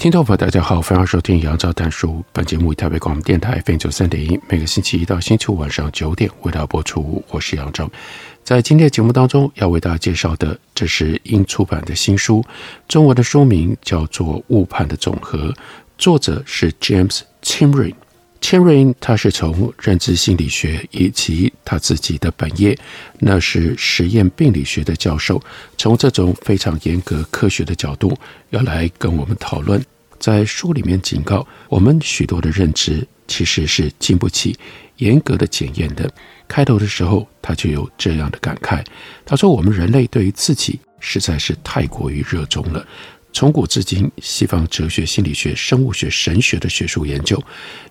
[0.00, 2.24] 听众朋友，大家好，欢迎收听杨照谈书。
[2.32, 7.22] 本节目以台北广播电台 FM 九三点一，每个星期一到星期五晚上九点为大家播出。
[7.28, 7.86] 我是杨照，
[8.42, 12.42] 在今天的节目当中要为大家介绍的，这是英出版的新书，
[12.88, 15.48] 中文的书名叫做《误判的总和》，
[15.98, 17.92] 作者是 James Timring
[18.40, 18.94] 千瑞。
[19.00, 22.76] 他是从认知心理学以及他自己的本业，
[23.18, 25.40] 那是实验病理学的教授，
[25.76, 28.16] 从这种非常严格科学的角度，
[28.50, 29.82] 要来跟我们讨论。
[30.18, 34.54] 在书里面警告我们，许多的认知其实是经不起
[34.96, 36.10] 严格的检验的。
[36.46, 38.84] 开头的时候，他就有这样的感慨，
[39.24, 42.86] 他说：“我们人类对于自己实在是太过于热衷了。”
[43.32, 47.42] 从古至今，西方哲学、心理学、生物学、神学的学术研究，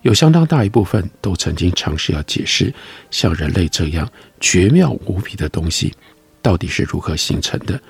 [0.01, 2.73] 有相当大一部分都曾经尝试要解释，
[3.09, 4.07] 像人类这样
[4.39, 5.93] 绝妙无比的东西，
[6.41, 7.81] 到底是如何形成的。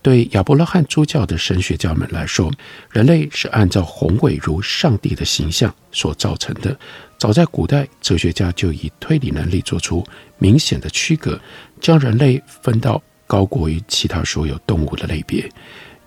[0.00, 2.52] 对亚伯拉罕诸教的神学家们来说，
[2.90, 6.76] 人类是按照宏伟如上帝的形象所造成的。
[7.18, 10.04] 早在古代，哲学家就以推理能力做出
[10.38, 11.40] 明显的区隔，
[11.80, 15.48] 将人类分到高过于其他所有动物的类别。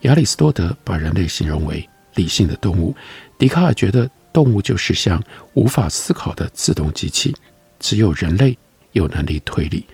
[0.02, 2.96] 亚里士多德把人类形容为理性的动物，
[3.38, 5.22] 笛卡尔觉得动物就是像
[5.54, 7.36] 无法思考的自动机器，
[7.80, 8.58] 只有人类
[8.92, 9.86] 有能力推理。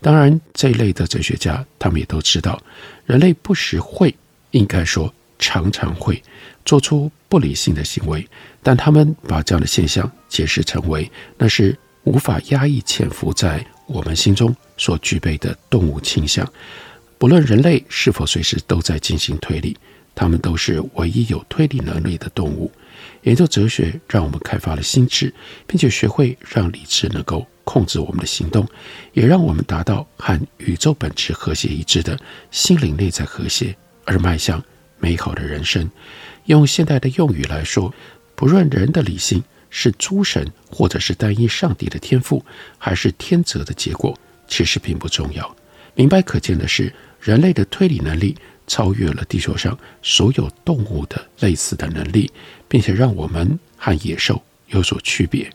[0.00, 2.60] 当然，这一类的哲学家，他们也都知道，
[3.06, 4.12] 人类不时会，
[4.50, 6.20] 应该说常常会
[6.64, 8.28] 做出不理性的行为，
[8.64, 16.44] 但他们把这样的现象解释成为那是无法压抑潜伏在我们心中所具备的动物倾向。
[17.22, 19.76] 不论人类是否随时都在进行推理，
[20.12, 22.68] 他们都是唯一有推理能力的动物。
[23.22, 25.32] 研究哲学让我们开发了心智，
[25.64, 28.66] 并且学会让理智能够控制我们的行动，
[29.12, 32.18] 也让我们达到和宇宙本质和谐一致的
[32.50, 33.72] 心灵内在和谐，
[34.04, 34.60] 而迈向
[34.98, 35.88] 美好的人生。
[36.46, 37.94] 用现代的用语来说，
[38.34, 39.40] 不论人的理性
[39.70, 42.44] 是诸神或者是单一上帝的天赋，
[42.78, 44.18] 还是天择的结果，
[44.48, 45.56] 其实并不重要。
[45.94, 52.28] 明白可见的是，人类的推理能力超越了地球上所有动物的类似的能力，
[52.68, 55.48] 并且让我们和野兽有所区别。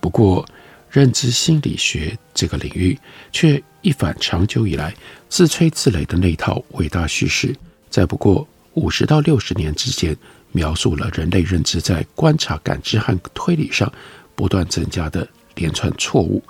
[0.00, 0.48] 不过，
[0.88, 2.96] 认知心理学这个领域
[3.32, 4.94] 却一反长久以来
[5.28, 7.52] 自吹自擂的那套伟大叙事，
[7.90, 10.16] 在不过五十到六十年之间，
[10.52, 13.92] 描述了人类认知在观察、感知和推理上
[14.36, 16.40] 不断增加的连串错误。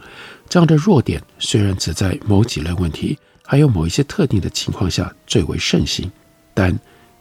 [0.47, 3.19] 这样的弱点虽然只在某几类问题，
[3.51, 6.13] 还有某一些特定的情况下最为盛行，
[6.53, 6.79] 但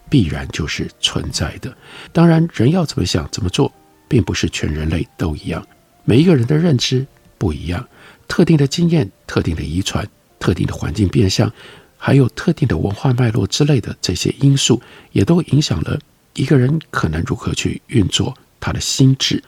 [0.10, 1.74] 必然就是存在的。
[2.12, 3.72] 当然，人要怎么想、怎么做，
[4.10, 5.66] 并不是全人类都一样。
[6.04, 7.88] 每一个人的认知不一样，
[8.28, 10.06] 特定的经验、特定的遗传、
[10.38, 11.50] 特定的环境变相，
[11.96, 14.82] 还有特定的文化脉络之类的这些因素，
[15.14, 15.98] 也都影响了
[16.34, 19.42] 一个人可能如何去运作他的心智。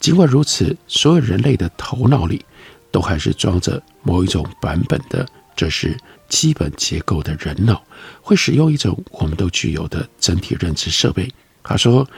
[0.00, 2.42] 尽管如此，所有人类的头脑里
[2.90, 5.94] 都还是装着某一种版本的，这是。
[6.32, 7.84] 基本结构的人脑
[8.22, 11.30] 会使用一种我们都具有的整体认知设备。
[11.62, 12.08] 他说：“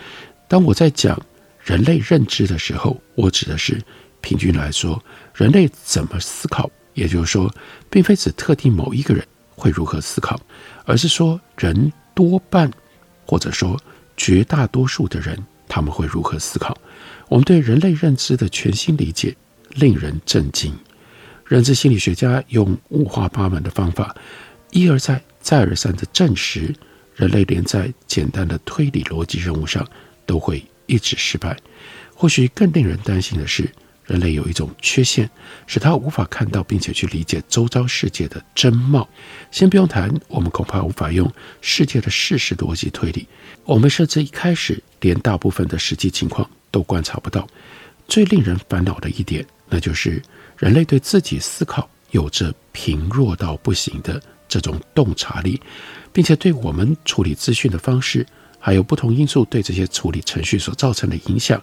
[0.47, 1.21] 当我在讲
[1.65, 3.83] 人类认知的时候，我指的是
[4.21, 5.03] 平均来说，
[5.35, 6.71] 人类怎么思考。
[6.95, 7.53] 也就是说，
[7.91, 9.27] 并非指特定某一个人
[9.57, 10.41] 会如何思考，
[10.85, 12.71] 而是说人多半
[13.27, 13.77] 或者说
[14.17, 15.37] 绝大多数的人
[15.67, 16.79] 他们会如何思考。
[17.29, 19.37] 我们对人类认知的全新理解
[19.71, 20.73] 令人震惊。”
[21.47, 24.15] 认知心理学家用五花八门的方法，
[24.71, 26.75] 一而再、再而三地证实，
[27.15, 29.87] 人类连在简单的推理逻辑任务上
[30.25, 31.57] 都会一直失败。
[32.15, 33.69] 或许更令人担心的是，
[34.07, 35.29] 人类有一种缺陷，
[35.67, 39.07] 使他无法看到并且去理解周遭世界的真貌。
[39.51, 41.31] 先不用谈，我们恐怕无法用
[41.61, 43.27] 世界的事实逻辑推理。
[43.65, 47.47] 我们甚至一开始连大部分的实际情况都观察不到。
[48.09, 50.23] 最令人烦恼的一点，那就是。
[50.65, 54.19] 人类对自己思考有着贫弱到不行的
[54.49, 55.61] 这种洞察力，
[56.11, 58.27] 并且对我们处理资讯的方式，
[58.59, 61.63] 还有不同因素对这些处理程序所造成的影响，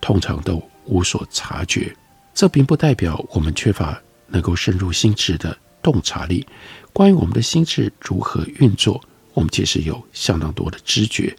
[0.00, 1.94] 通常都无所察觉。
[2.34, 6.44] 这并不代表我们缺乏能够深入心智的洞察力。
[6.92, 9.00] 关于我们的心智如何运作，
[9.32, 11.32] 我们其实有相当多的知觉。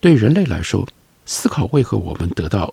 [0.00, 0.86] 对人类来说，
[1.24, 2.70] 思考为何我们得到；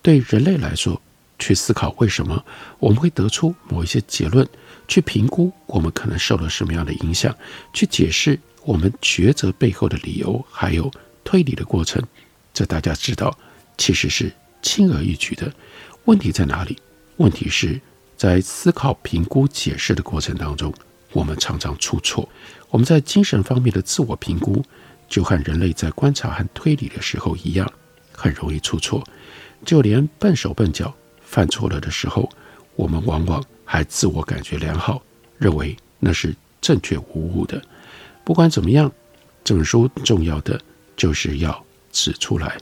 [0.00, 0.98] 对人类来说，
[1.38, 2.44] 去思考为什么
[2.78, 4.46] 我们会得出某一些结论，
[4.86, 7.34] 去评估我们可能受了什么样的影响，
[7.72, 10.90] 去解释我们抉择背后的理由，还有
[11.24, 12.02] 推理的过程。
[12.52, 13.36] 这大家知道，
[13.76, 14.32] 其实是
[14.62, 15.52] 轻而易举的。
[16.06, 16.76] 问题在哪里？
[17.18, 17.80] 问题是
[18.16, 20.72] 在思考、评估、解释的过程当中，
[21.12, 22.28] 我们常常出错。
[22.70, 24.64] 我们在精神方面的自我评估，
[25.08, 27.70] 就和人类在观察和推理的时候一样，
[28.12, 29.02] 很容易出错。
[29.64, 30.94] 就连笨手笨脚
[31.38, 32.28] 犯错了的时候，
[32.74, 35.00] 我们往往还自我感觉良好，
[35.38, 37.62] 认为那是正确无误的。
[38.24, 38.90] 不管怎么样，
[39.44, 40.60] 这本书重要的
[40.96, 42.58] 就是要指出来。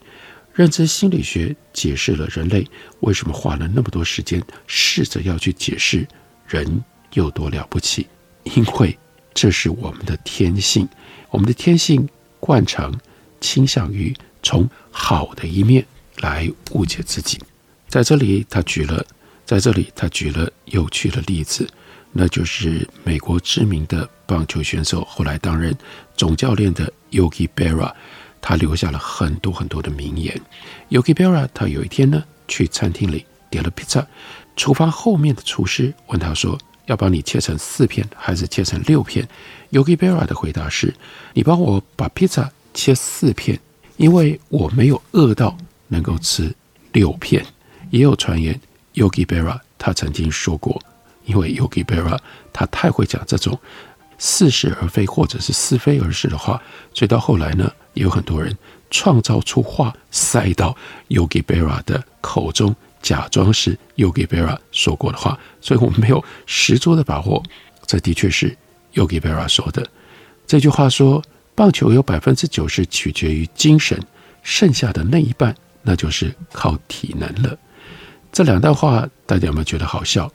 [0.53, 2.67] 认知心理学解释了人类
[3.01, 6.07] 为什么花了那么多时间，试着要去解释
[6.47, 6.85] 人
[7.15, 8.07] 有多了不起，
[8.43, 8.99] 因为
[9.33, 10.87] 这是我们的天性，
[11.31, 12.07] 我们的天性
[12.39, 12.95] 惯常
[13.41, 15.83] 倾向于从好的一面
[16.19, 17.41] 来误解自己。
[17.89, 19.05] 在这里，他举了，
[19.45, 21.69] 在这里他举了有趣的例子，
[22.13, 25.77] 那就是美国知名的棒球选手，后来担任
[26.17, 27.93] 总教练的 Yogi Berra。
[28.41, 30.41] 他留下了很多很多的名言。
[30.91, 34.07] Yogi Berra 他有一天呢去餐厅里点了披萨，
[34.55, 36.57] 厨房后面的厨师问他说
[36.87, 39.27] ：“要帮你切成四片还是切成六片
[39.73, 40.95] ？”Yogi Berra 的回答是
[41.35, 43.59] ：“你帮我把披萨切四片，
[43.97, 45.57] 因为我没有饿到
[45.89, 46.55] 能够吃
[46.93, 47.45] 六片。”
[47.91, 48.61] 也有传言
[48.95, 50.81] ，Yogi Berra 他曾经说过，
[51.25, 52.19] 因为 Yogi Berra
[52.53, 53.59] 他太会讲这种
[54.19, 56.61] 似是而非或者是似非而是的话，
[56.95, 57.71] 所以到后来呢。
[57.97, 58.55] 也有很多人
[58.91, 60.77] 创造出话塞到
[61.09, 67.43] Yogi Berra 的口中，假装是 Yogi Berra 说过的话，所以我们没有十足的把握。
[67.87, 68.55] 这的确是
[68.93, 69.89] Yogi Berra 说的。
[70.47, 71.25] 这句话说，
[71.55, 73.99] 棒球有百分之九十取决于精神，
[74.43, 77.59] 剩下的那一半，那就是靠体能了。
[78.37, 80.31] 这两段话大家有没有觉得好笑？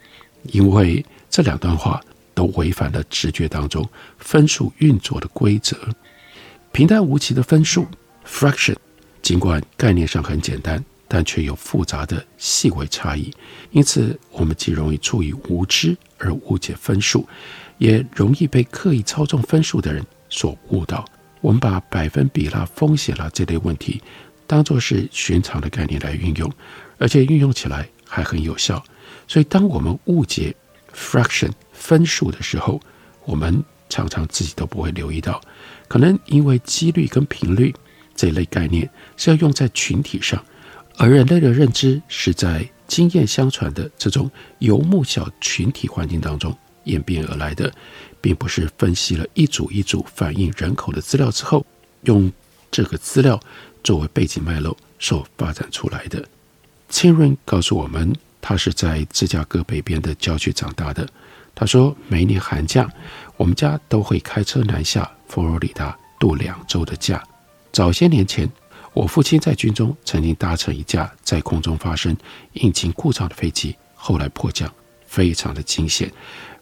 [0.53, 2.01] 因为这两段话
[2.33, 3.88] 都违反了直觉当中
[4.18, 5.77] 分数运作的规则。
[6.71, 7.86] 平淡无奇的分数
[8.25, 8.75] （fraction），
[9.21, 13.31] 尽管概念上很简单，但却有复杂的细微差异。
[13.69, 17.27] 因此，我们既容易出于无知而误解分数，
[17.77, 21.06] 也容易被刻意操纵分数的人所误导。
[21.39, 24.01] 我们把百分比啦、风险啦这类问题
[24.51, 26.51] 当作是寻常的概念来运用，
[26.98, 28.83] 而且运用起来还很有效。
[29.25, 30.53] 所以，当我们误解
[30.94, 32.77] fraction 分数的时候，
[33.24, 35.39] 我们常常自己都不会留意到。
[35.88, 37.74] 可能因为几率跟频率
[38.13, 40.44] 这一类概念是要用在群体上，
[40.97, 47.74] 而人类的认知是在经验相传的这种游牧小群体环境当中演变而来的，
[48.19, 51.65] 并不是分析了一组一组反映人口的资料之后，
[52.01, 52.30] 用
[52.71, 53.39] 这个资料
[53.83, 56.25] 作为背景脉络所发展出来的。
[56.89, 61.07] 清润告诉我们，他是在芝加哥北边的郊区长大的。
[61.53, 62.89] 他说，每年寒假，
[63.38, 65.09] 我们家都会开车南下。
[65.27, 67.23] 佛罗里达度两周的假。
[67.71, 68.50] 早些年前，
[68.94, 72.13] 我父亲在军中曾经搭乘一架在空中发生
[72.54, 74.69] 引擎故障的飞机，后来迫降，
[75.07, 76.11] 非常的惊险，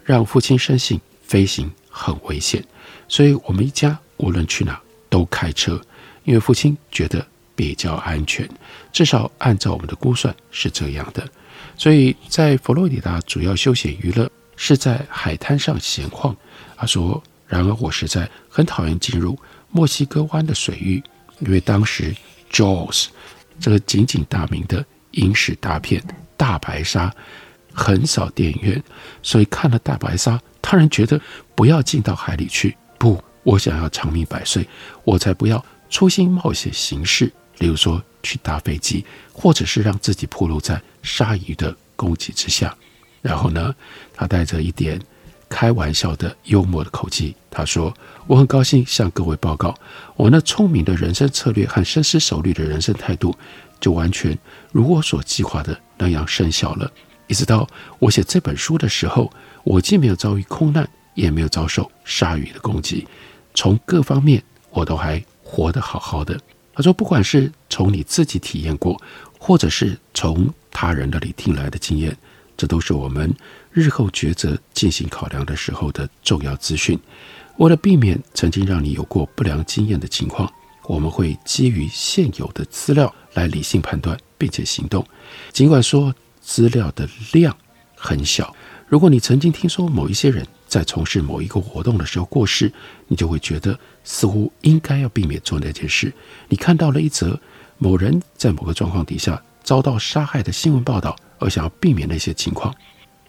[0.04, 2.63] 让父亲深信飞行很危险。
[3.08, 5.82] 所以，我们一家无论去哪都开车，
[6.30, 8.48] 因为父亲觉得比较安全。
[8.94, 11.28] 至少按照我们的估算是这样的。
[11.76, 16.36] 所以在佛罗里达，主要休闲娱乐是在海滩上闲逛。
[16.78, 17.22] 他说。
[17.52, 19.36] 然而，我实在很讨厌进入
[19.72, 21.02] 墨西哥湾的水域，
[21.40, 22.14] 因为当时
[22.56, 23.06] 《Jaws》
[23.60, 26.00] 这个鼎鼎大名的影史大片
[26.38, 27.10] 《大白鲨》
[27.74, 28.84] 横扫电影院，
[29.24, 31.20] 所以看了《大白鲨》，当然觉得
[31.56, 32.78] 不要进到海里去。
[33.00, 34.64] 不，我想要长命百岁，
[35.04, 42.75] 我才不要粗心冒险行事，例如说去搭飞机，或者是让自己暴露在鲨鱼的攻击之下。
[43.22, 43.74] 然后呢，
[44.13, 45.00] 他带着一点。
[45.51, 47.91] 开玩笑的幽默的口气，他说
[48.29, 49.74] ：“我很高兴向各位报告，
[50.15, 53.36] 我那聪明的人生策略和深思熟虑的人生态度，
[53.79, 54.38] 就完全
[54.72, 56.91] 如我所计划的那样生效了。
[57.25, 57.67] 一直到
[57.98, 63.08] 我写这本书的时候，我既没有遭遇空难，也没有遭受鲨鱼的攻击，
[63.55, 65.19] 从各方面我都还
[65.50, 66.39] 活得好好的。”
[66.75, 69.01] 他说：“不管是从你自己体验过，
[69.38, 72.15] 或者是从他人那里听来的经验，
[72.56, 73.34] 这都是我们。”
[73.72, 76.98] 日后抉择进行考量的时候的重要资讯，
[77.58, 80.51] 为了避免曾经让你有过不良经验的情况，
[80.86, 85.06] 我们会基于现有的资料来理性判断并且行动。
[85.51, 87.56] 尽管说资料的量
[87.96, 88.56] 很小，
[88.88, 92.72] 如果你曾经听说某一些人在从事某一个活动的时候过世，
[93.08, 96.14] 你就会觉得似乎应该要避免做那件事。
[96.48, 97.38] 你看到了一则
[97.80, 102.74] 某人在某个状况底下遭到杀害的新闻报道，而想要避免那些情况，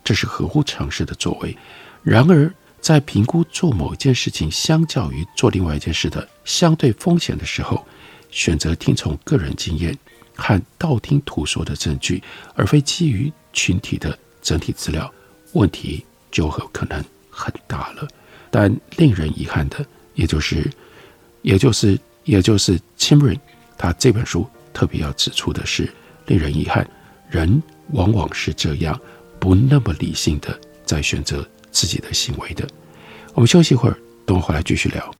[0.04, 1.56] 这是合乎常识的作为。
[2.02, 7.87] 然而，在评估做某一件事情相较于做另外一件事的相对风险的时候，
[8.30, 9.97] 选择听从个人经验
[10.35, 12.23] 和道听途说的证据，
[12.54, 15.12] 而非基于群体的整体资料，
[15.52, 17.04] 问题就很可能
[17.40, 18.06] 很大了。
[18.50, 20.70] 但令人遗憾的，也就是，
[21.42, 23.40] 也就是，也就是 t i m r i n
[23.78, 25.90] 他这本书特别要指出的是，
[26.26, 26.87] 令人遗憾，
[27.30, 29.00] 人往往是这样
[29.38, 31.49] 不那么理性的在选择。
[31.73, 32.66] 自己的行为的，
[33.32, 35.19] 我们休息一会儿，等我回来继续聊。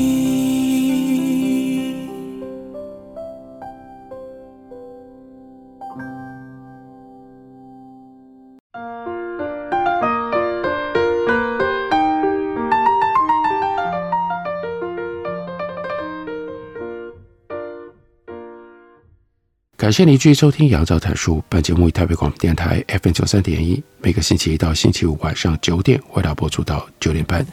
[19.91, 21.39] 感谢您继续收听《杨照谈书》。
[21.49, 27.45] 本节目以台北广播电台 FM 九三点一，每个星期一到星期五晚上九点为大家播出到九点半。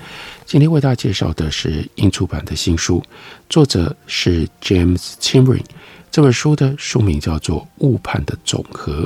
[0.47, 3.03] 今天为大家介绍的是英出版的新书，
[3.49, 5.65] 作者是 James Chimring。
[6.13, 9.03] 这本书的书名叫做《误判的总和》，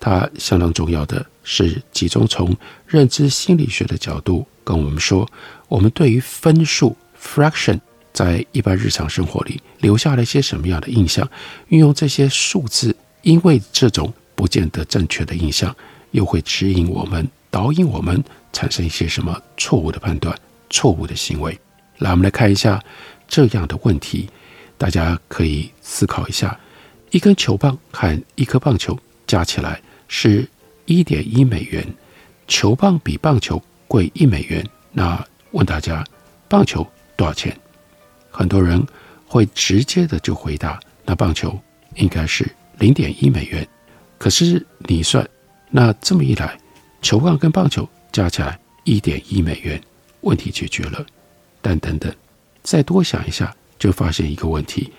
[0.00, 2.52] 它相当重要的是集中从
[2.88, 5.30] 认知心理学的角度跟我们说，
[5.68, 7.78] 我们对于分数 （fraction）。
[8.12, 11.28] 在一般日常生活里留下了一些什么样的印象？
[11.68, 15.74] 运用这些数字，因为这种不见得正确的印象，
[16.10, 20.38] 又会指引我们、导引我们产生一些什么错误的判断、
[20.68, 21.58] 错误的行为。
[21.98, 22.82] 来，我们来看一下
[23.28, 24.28] 这样的问题，
[24.76, 26.58] 大家可以思考一下：
[27.10, 30.48] 一根球棒和一颗棒球加起来是
[30.84, 31.86] 一点一美元，
[32.48, 34.66] 球棒比棒球贵一美元。
[34.90, 36.04] 那问大家，
[36.48, 37.56] 棒球多少钱？
[38.32, 38.84] 很多人
[39.26, 41.56] 会直接的就回答，那棒球
[41.96, 43.66] 应该是零点一美元。
[44.18, 45.28] 可是你算，
[45.70, 46.58] 那这么一来，
[47.02, 49.80] 球棒跟棒球加起来一点一美元，
[50.22, 51.04] 问题解决了。
[51.60, 52.12] 但等等，
[52.62, 54.92] 再多想一下，就发现一个问题：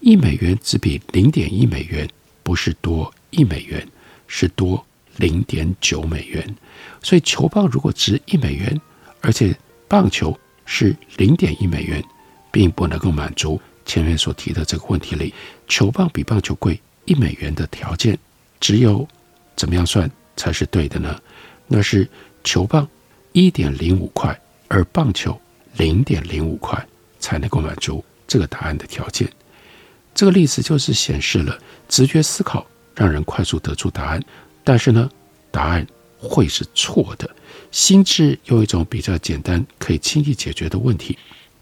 [0.00, 2.08] 一美元只比零点一美元
[2.42, 3.86] 不是多一美元，
[4.26, 4.84] 是多
[5.16, 6.56] 零点九美元。
[7.02, 8.80] 所以球棒如果值一美元，
[9.20, 9.54] 而且
[9.86, 12.02] 棒球是零点一美元。
[12.58, 15.32] 并不能够满足前面所提的这个问题里，
[15.68, 18.18] 球棒比棒球贵一美元的条件，
[18.58, 19.06] 只有
[19.54, 21.16] 怎么样算才是对的呢？
[21.68, 22.08] 那是
[22.42, 22.88] 球棒
[23.30, 24.36] 一点零五块，
[24.66, 25.40] 而棒球
[25.76, 26.84] 零点零五块
[27.20, 29.32] 才能够满足这个答案的条件。
[30.12, 31.56] 这个例子就是显示了
[31.88, 34.20] 直觉思考让人快速得出答案，
[34.64, 35.08] 但是呢，
[35.52, 35.86] 答案
[36.18, 37.30] 会是错的。
[37.70, 41.16] 心智用一种比较简单、可以轻易解决的问题。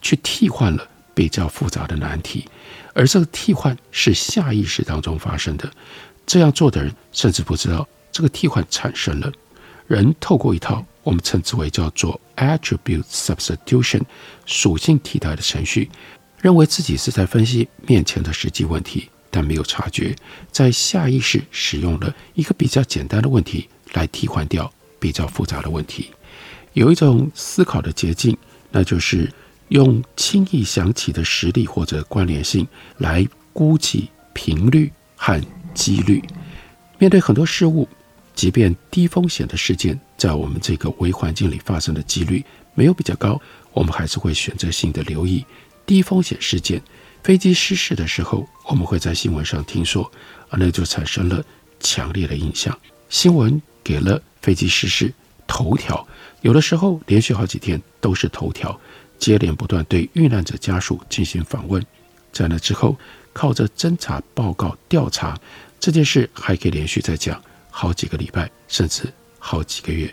[0.06, 2.46] 去替换了比较复杂的难题，
[2.94, 5.68] 而这个替换是下意识当中发生的。
[6.24, 9.32] 这样做的人甚至不知道这个替换产生了。
[9.88, 14.02] 人透过一套我们称之为叫做 attribute substitution
[14.44, 15.90] 属性替代的程序，
[16.40, 20.14] 认为自己是在分析面前的实际问题，但没有察觉
[20.52, 26.12] 在下意识使用了一个比较简单的问题来替换掉比较复杂的问题。
[26.74, 28.36] 有一种思考的捷径，
[28.70, 29.32] 那就是
[29.68, 32.66] 用轻易想起的实例或者关联性
[32.98, 35.40] 来估计频率和
[35.74, 36.22] 几率。
[36.98, 37.88] 面对很多事物，
[38.34, 42.44] 即便低风险的事件在我们这个微环境里发生的几率
[42.74, 43.40] 没有比较高，
[43.72, 45.44] 我们还是会选择性的留意
[45.84, 46.80] 低风险事件。
[47.22, 50.10] 飞机失事的时候，我们会在新闻上听说，
[50.48, 51.44] 而那就产生了
[51.80, 52.78] 强烈的印象。
[53.08, 55.12] 新闻给了飞机失事
[55.44, 56.06] 头条，
[56.42, 58.78] 有的时候连续好几天都是头条，
[59.18, 61.84] 接连不断对遇难者家属进行访问。
[62.32, 62.96] 在那之后，
[63.32, 65.38] 靠着侦查报告调查，
[65.80, 70.12] 这件事还可以连续再讲好几个礼拜，甚至好几个月。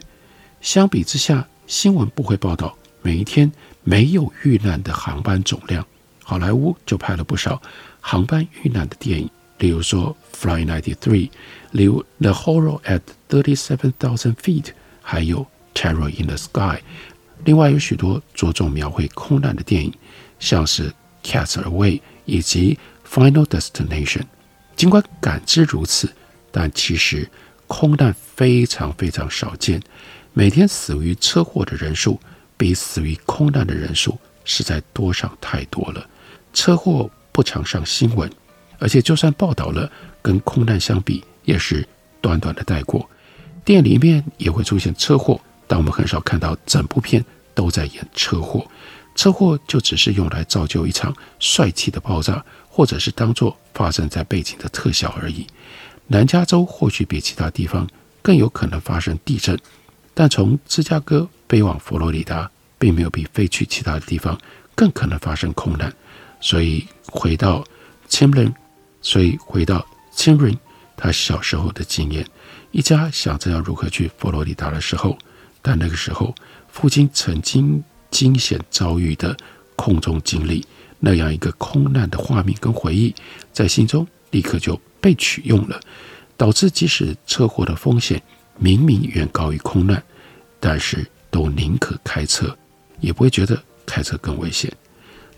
[0.62, 3.52] 相比之下，新闻不会报道每一天
[3.84, 5.86] 没有遇难的航班总量。
[6.24, 7.62] 好莱坞就拍了不少
[8.00, 10.94] 航班遇难的电影，例如说《Flight 93》，
[11.72, 14.64] 例如《The Horror at Thirty Seven Thousand Feet》，
[15.02, 16.78] 还有《Terror in the Sky》。
[17.46, 19.94] 另外有许多着重描绘空难的电影，
[20.40, 20.90] 像是
[21.24, 21.92] 《Cats Away》
[22.26, 22.78] 以及
[23.10, 24.22] 《Final Destination》。
[24.76, 26.12] 尽管感知如此，
[26.52, 27.30] 但其实
[27.68, 29.82] 空难非常非常少见。
[30.34, 32.20] 每天死于车祸的人数，
[32.58, 36.08] 比死于空难的人数实在多上太多了。
[36.54, 38.30] 车祸不常上新闻，
[38.80, 41.88] 而且就算报道了，跟空难相比也是
[42.22, 43.08] 短短的带过。
[43.64, 48.66] 电影里面也会出现车祸，但我们很少看到整部片都在演车祸。
[49.16, 55.46] 车祸就只是用来造就一场帅气的爆炸，或者是当作发生在背景的特效而已。
[56.08, 57.88] 南加州或许比其他地方
[58.22, 59.58] 更有可能发生地震，
[60.14, 64.36] 但从芝加哥飞往佛罗里达，并没有比飞去其他的地方
[64.74, 65.94] 更可能发生空难。
[66.42, 67.64] 所以回到
[68.10, 68.54] Timlin，
[69.02, 70.58] 所以回到 Timlin，
[70.98, 72.26] 他小时候的经验，
[72.72, 75.18] 一家想着要如何去佛罗里达的时候，
[75.64, 76.36] 但那个时候
[76.68, 79.36] 父亲曾经惊险遭遇的
[79.76, 80.64] 空中经历，
[81.00, 83.16] 那样一个空难的画面跟回忆，
[83.52, 85.80] 在心中立刻就被取用了，
[86.38, 88.22] 导致即使车祸的风险
[88.60, 90.04] 明明远高于空难，
[90.60, 92.56] 但是都宁可开车，
[93.00, 94.72] 也不会觉得开车更危险。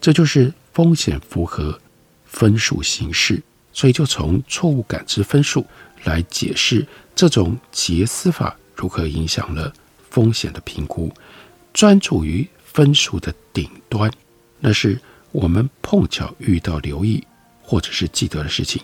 [0.01, 0.51] 这就是。
[0.75, 1.79] 风险符合
[2.25, 5.65] 分数形式，所以就从错误感知分数
[6.03, 6.85] 来解释
[7.15, 9.71] 这种捷思法如何影响了
[10.15, 11.11] 风险的评估。
[11.73, 14.09] 专注于分数的顶端，
[14.61, 14.97] 那是
[15.33, 17.21] 我们碰巧遇到、留意
[17.61, 18.81] 或者是记得的事情，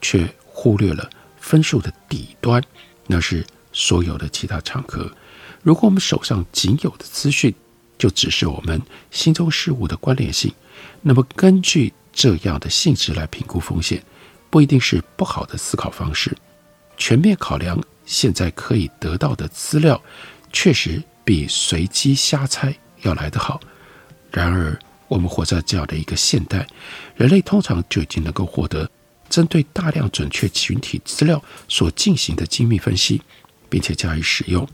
[0.00, 2.62] 却忽略了分数的底端，
[3.06, 5.12] 那是所有的其他场合。
[5.62, 7.54] 如果我们手上仅有的资讯，
[7.98, 10.50] 就只是我们心中事物的关联性。
[11.02, 14.02] 那么，根据这样的性质来评估风险，
[14.48, 16.34] 不一定是不好的思考方式。
[16.96, 20.02] 全面考量现在可以得到的资料，
[20.52, 23.60] 确实比随机瞎猜要来得好。
[24.30, 26.66] 然而，我们活在这样的一个现代，
[27.16, 28.88] 人类通常就已经能够获得
[29.28, 33.20] 针对大量准确群体资料所进行的精密分析，
[33.68, 34.68] 并且加以使用。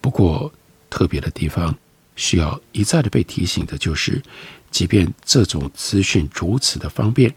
[0.00, 0.52] 不过，
[0.88, 1.74] 特别的地方
[2.16, 4.22] 需要一再的被提醒的就是。
[4.70, 7.34] 即便这种资讯如此的方便，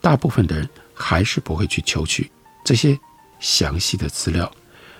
[0.00, 2.28] 大部分的人还是不会去求取
[2.64, 2.98] 这些
[3.38, 4.50] 详细的资料，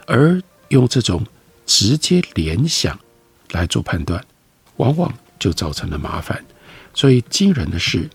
[0.07, 1.27] 而用这种
[1.67, 2.99] 直接联想
[3.51, 4.25] 来做判断，
[4.77, 6.43] 往往就造成了麻烦。
[6.95, 8.09] 所以惊人的是，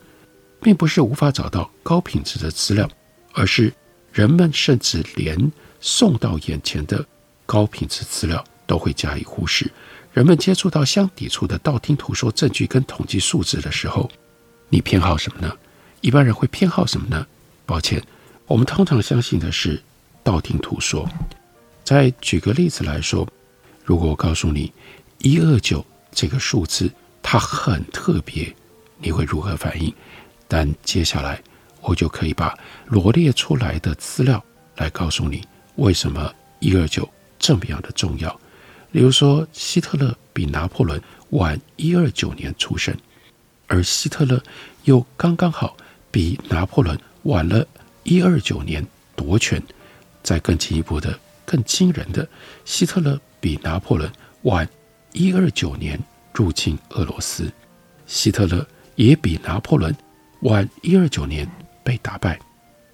[0.61, 2.89] 并不是无法找到高品质的资料，
[3.33, 3.71] 而是
[4.11, 7.05] 人们甚至连送到眼前的
[7.45, 9.69] 高品质资料都会加以忽视。
[10.13, 14.09] 人们接触到相抵触的道听途说证据跟统计数字的时候，
[14.69, 15.55] 你偏好什么呢？
[16.01, 17.25] 一般人会偏好什么呢？
[17.65, 18.03] 抱歉，
[18.47, 19.81] 我们通常相信的是
[20.23, 21.07] 道听途说。
[21.83, 23.27] 再举个例子来说，
[23.91, 24.71] 如果我告诉你
[25.17, 26.89] 一二九这个数字
[27.21, 28.55] 它很特别，
[28.99, 29.93] 你会如何反应？
[30.47, 31.43] 但接下来
[31.81, 34.41] 我就可以把罗列出来的资料
[34.77, 37.05] 来告诉你为什么一二九
[37.37, 38.39] 这么样的重要。
[38.93, 41.01] 例如说，希特勒比拿破仑
[41.31, 42.95] 晚一二九年出生，
[43.67, 44.41] 而希特勒
[44.85, 45.75] 又刚刚好
[46.09, 47.67] 比拿破仑晚了
[48.03, 49.61] 一二九年夺权。
[50.23, 51.19] 再更进一步的、
[51.51, 52.25] 更惊人的，
[52.63, 54.09] 希特勒比拿破仑
[54.43, 54.65] 晚
[55.11, 55.99] 一二九年
[56.33, 57.51] 入侵俄罗斯，
[58.07, 59.93] 希特勒也比拿破仑
[60.43, 61.45] 晚一二九年
[61.83, 62.39] 被打败。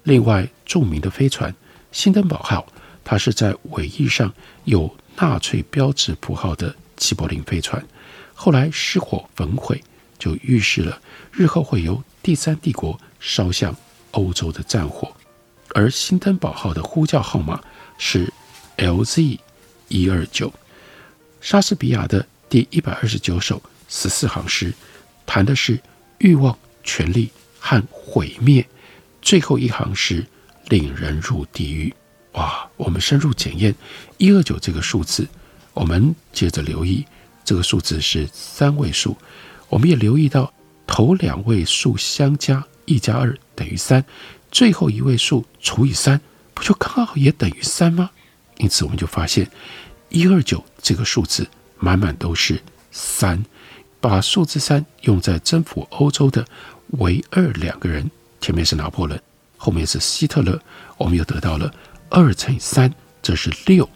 [0.02, 1.54] 另外，著名的飞船
[1.92, 2.66] “辛登堡号”，
[3.04, 4.32] 它是在尾翼上
[4.64, 4.92] 有。
[5.20, 7.84] 纳粹标志符号的齐柏林飞船，
[8.34, 9.82] 后来失火焚毁，
[10.16, 10.96] 就预示了
[11.32, 13.74] 日后会由第三帝国烧向
[14.12, 15.12] 欧洲的战火。
[15.74, 17.60] 而辛登堡号的呼叫号码
[17.98, 18.32] 是
[18.78, 19.38] LZ
[19.88, 20.52] 一二九。
[21.40, 24.72] 莎士比亚的第一百二十九首十四行诗，
[25.26, 25.78] 谈的是
[26.18, 28.66] 欲望、权力和毁灭。
[29.20, 30.24] 最后一行诗
[30.68, 31.92] 令人入地狱。
[32.32, 32.68] 哇！
[32.76, 33.74] 我们深入检验
[34.16, 35.26] 一二九这个数字，
[35.74, 37.04] 我们接着留意
[37.44, 39.16] 这个数字是三位数。
[39.68, 40.52] 我们也留意到
[40.86, 44.04] 头两位数相加一加二等于三，
[44.52, 46.20] 最后一位数除以三，
[46.54, 48.10] 不就刚好也等于三吗？
[48.58, 49.50] 因此，我们就发现
[50.08, 53.42] 一二九这个数字满满都是三。
[54.00, 56.46] 把数字三用在征服欧洲的
[56.98, 58.08] 唯二两个人，
[58.40, 59.20] 前面是拿破仑，
[59.56, 60.60] 后面是希特勒，
[60.96, 61.74] 我们又得到了
[62.08, 63.88] 二乘以三，这是六。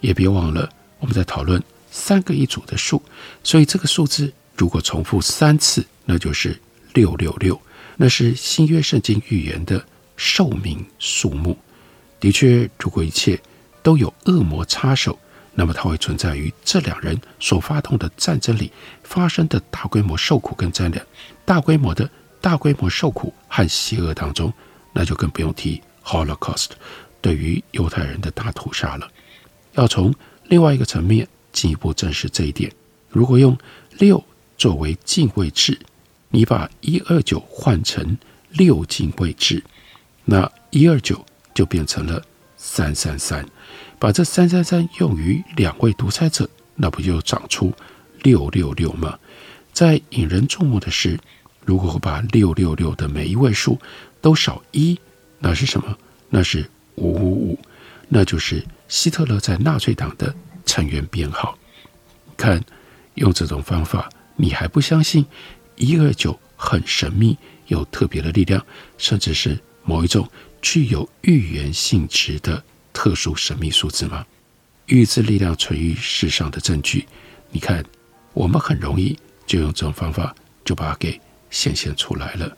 [0.00, 3.02] 也别忘了我们在讨论三个一组的数，
[3.42, 6.60] 所以这个数字如果重复三次，那就是
[6.92, 7.58] 六六六，
[7.96, 9.82] 那是新约圣经预言的
[10.18, 11.56] 寿命数目。
[12.20, 13.40] 的确，如果一切
[13.86, 15.16] 都有恶魔插手，
[15.54, 18.72] 那么它会存在于这两人所发动的战争里
[19.04, 21.00] 发生的大规模受苦跟灾难，
[21.44, 24.52] 大规模的大规模受苦和邪恶当中，
[24.92, 26.70] 那就更不用提 Holocaust
[27.20, 29.08] 对于犹太人的大屠杀了。
[29.74, 30.12] 要从
[30.48, 32.68] 另外一个层面进一步证实这一点，
[33.08, 33.56] 如果用
[33.98, 34.20] 六
[34.58, 35.78] 作为进位制，
[36.30, 38.18] 你把一二九换成
[38.50, 39.62] 六进位制，
[40.24, 42.20] 那一二九就变成了
[42.56, 43.48] 三三三。
[43.98, 47.72] 把这三三三用于两位独裁者，那不就长出
[48.22, 49.18] 六六六吗？
[49.72, 51.18] 再引人注目的是，
[51.64, 53.78] 如果把六六六的每一位数
[54.20, 54.98] 都少一，
[55.38, 55.96] 那是什么？
[56.28, 57.58] 那是五五五，
[58.08, 61.56] 那就是希特勒在纳粹党的成员编号。
[62.36, 62.62] 看，
[63.14, 65.24] 用这种方法，你还不相信
[65.76, 68.64] 一二九很神秘，有特别的力量，
[68.98, 70.28] 甚至是某一种
[70.60, 72.62] 具有预言性质的？
[72.96, 74.24] 特殊神秘数字吗？
[74.86, 77.06] 预知力量存于世上的证据，
[77.50, 77.84] 你看，
[78.32, 79.14] 我们很容易
[79.46, 82.56] 就用这种方法就把它给显现出来了。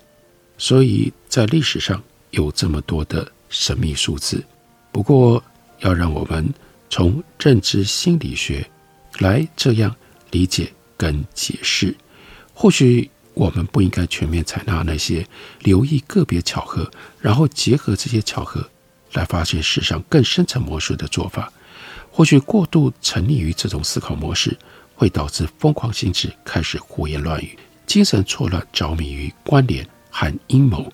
[0.57, 4.45] 所以在历史上有这么多的神秘数字。
[4.93, 5.43] 不过，
[5.81, 6.55] 要让我们
[6.89, 8.65] 从认知心理学
[9.19, 9.93] 来这样
[10.31, 11.93] 理解跟解释，
[12.55, 15.27] 或许我们不应该全面采纳那些
[15.63, 16.89] 留意个别巧合，
[17.21, 18.71] 然后结合这些巧合。
[19.13, 21.53] 来发现世上更深层模式的做法，
[22.11, 24.57] 或许过度沉溺于这种思考模式，
[24.95, 30.93] 会导致疯狂心智开始胡言乱语，精神错乱，着迷于关联和阴谋，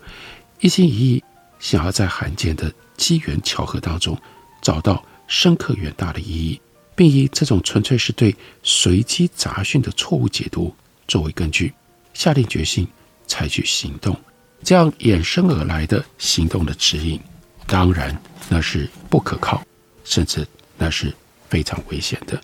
[0.61, 1.25] 一心一意
[1.59, 4.17] 想要在罕见的机缘巧合当中
[4.61, 6.61] 找到深刻远大的意义，
[6.95, 10.75] 并以这种纯粹是对随机杂讯的错误解读
[11.09, 11.73] 作为根据，
[12.13, 12.87] 下定决心
[13.27, 14.15] 采取行动，
[14.63, 17.19] 这样衍生而来的行动的指引。
[17.67, 18.17] 当然，
[18.49, 19.63] 那是不可靠，
[20.05, 20.47] 甚至
[20.77, 21.13] 那是
[21.49, 22.41] 非常危险的。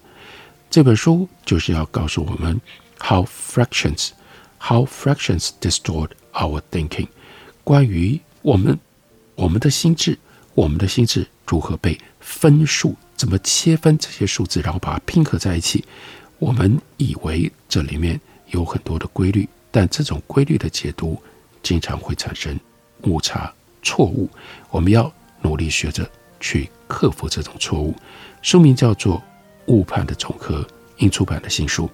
[0.70, 2.60] 这本书就是要告诉我们
[2.98, 4.10] ，how fractions,
[4.58, 7.08] how fractions distort our thinking。
[7.62, 8.78] 关于我们，
[9.34, 10.18] 我们的心智，
[10.54, 15.84] 我们的心智如何被分数，怎么切分这些数字，然后把它拼合在一起。
[16.38, 21.20] 我们以为这里面有很多的规律，但这种规律的解读
[21.62, 22.58] 经常会产生
[23.02, 23.52] 误差。
[23.82, 24.28] 错误，
[24.70, 25.12] 我们要
[25.42, 27.94] 努力学着去克服这种错误。
[28.42, 29.16] 书名叫做
[29.66, 30.62] 《误判的总和》，
[30.98, 31.88] 印出版的新书。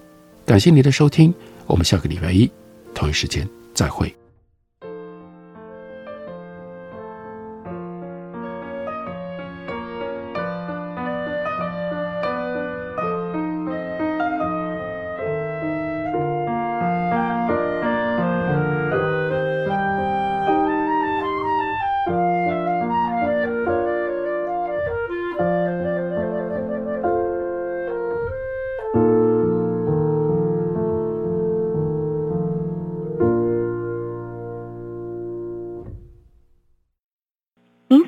[0.45, 1.33] 感谢您的收听，
[1.65, 2.49] 我们下个礼拜一
[2.93, 4.15] 同一时间再会。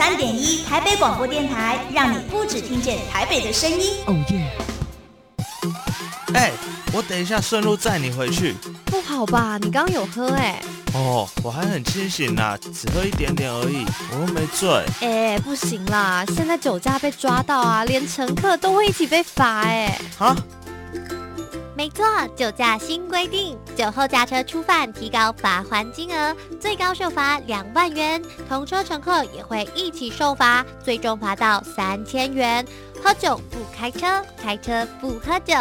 [0.00, 4.02] 三点一台北广播电台，让你不只听见台北的声音。
[4.06, 4.50] 哦耶！
[6.32, 6.52] 哎，
[6.94, 8.54] 我等一下顺路载你回去。
[8.86, 9.58] 不好吧？
[9.60, 10.58] 你刚刚有喝哎。
[10.94, 14.86] 哦，我还很清醒啦，只喝一点点而已，我又没醉。
[15.02, 20.00] 哎，不行啦，现在酒驾被抓到啊，连乘客都会一起被罚哎。
[20.18, 20.34] 啊？
[21.80, 22.04] 没错，
[22.36, 32.62] 酒驾新规定，酒后驾车初犯提高罚还金额，最高受罚两万元，同车乘客也会一起受罚，最终罚到三千元。
[33.02, 35.54] 喝酒不开车，开车不喝酒。